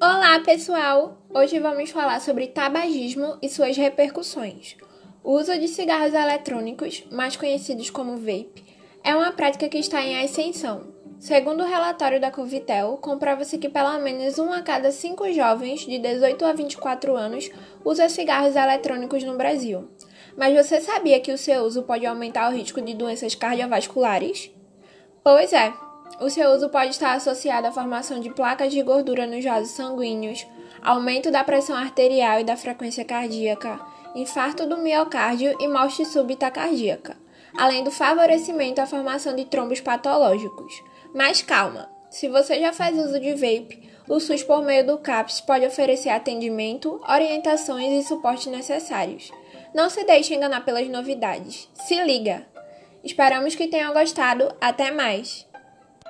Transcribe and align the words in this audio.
Olá, 0.00 0.38
pessoal! 0.38 1.18
Hoje 1.28 1.58
vamos 1.58 1.90
falar 1.90 2.20
sobre 2.20 2.46
tabagismo 2.46 3.36
e 3.42 3.48
suas 3.48 3.76
repercussões. 3.76 4.76
O 5.24 5.32
uso 5.32 5.58
de 5.58 5.66
cigarros 5.66 6.14
eletrônicos, 6.14 7.02
mais 7.10 7.36
conhecidos 7.36 7.90
como 7.90 8.16
vape, 8.16 8.64
é 9.02 9.16
uma 9.16 9.32
prática 9.32 9.68
que 9.68 9.76
está 9.76 10.00
em 10.00 10.22
ascensão. 10.22 10.94
Segundo 11.18 11.64
o 11.64 11.66
relatório 11.66 12.20
da 12.20 12.30
Covitel, 12.30 12.96
comprova-se 12.98 13.58
que 13.58 13.68
pelo 13.68 13.98
menos 13.98 14.38
um 14.38 14.52
a 14.52 14.62
cada 14.62 14.92
cinco 14.92 15.32
jovens 15.32 15.80
de 15.80 15.98
18 15.98 16.44
a 16.44 16.52
24 16.52 17.16
anos 17.16 17.50
usa 17.84 18.08
cigarros 18.08 18.54
eletrônicos 18.54 19.24
no 19.24 19.36
Brasil. 19.36 19.88
Mas 20.36 20.54
você 20.54 20.80
sabia 20.80 21.18
que 21.18 21.32
o 21.32 21.38
seu 21.38 21.64
uso 21.64 21.82
pode 21.82 22.06
aumentar 22.06 22.48
o 22.48 22.54
risco 22.54 22.80
de 22.80 22.94
doenças 22.94 23.34
cardiovasculares? 23.34 24.48
Pois 25.24 25.52
é, 25.52 25.72
o 26.20 26.28
seu 26.28 26.50
uso 26.50 26.68
pode 26.68 26.90
estar 26.90 27.14
associado 27.14 27.66
à 27.66 27.72
formação 27.72 28.20
de 28.20 28.30
placas 28.30 28.72
de 28.72 28.82
gordura 28.82 29.26
nos 29.26 29.44
vasos 29.44 29.70
sanguíneos, 29.70 30.46
aumento 30.82 31.30
da 31.30 31.44
pressão 31.44 31.76
arterial 31.76 32.40
e 32.40 32.44
da 32.44 32.56
frequência 32.56 33.04
cardíaca, 33.04 33.80
infarto 34.14 34.66
do 34.66 34.78
miocárdio 34.78 35.56
e 35.60 35.68
morte 35.68 36.04
súbita 36.04 36.50
cardíaca, 36.50 37.16
além 37.56 37.84
do 37.84 37.90
favorecimento 37.90 38.80
à 38.80 38.86
formação 38.86 39.34
de 39.34 39.44
trombos 39.44 39.80
patológicos. 39.80 40.82
Mas 41.14 41.42
calma, 41.42 41.88
se 42.10 42.28
você 42.28 42.58
já 42.60 42.72
faz 42.72 42.98
uso 42.98 43.20
de 43.20 43.34
vape, 43.34 43.88
o 44.08 44.18
SUS 44.18 44.42
por 44.42 44.62
meio 44.62 44.86
do 44.86 44.98
CAPS 44.98 45.42
pode 45.42 45.66
oferecer 45.66 46.08
atendimento, 46.08 47.00
orientações 47.06 47.92
e 47.92 48.08
suporte 48.08 48.48
necessários. 48.48 49.30
Não 49.74 49.90
se 49.90 50.02
deixe 50.04 50.34
enganar 50.34 50.64
pelas 50.64 50.88
novidades. 50.88 51.68
Se 51.74 52.02
liga! 52.02 52.46
Esperamos 53.04 53.54
que 53.54 53.68
tenham 53.68 53.92
gostado. 53.92 54.52
Até 54.60 54.90
mais! 54.90 55.47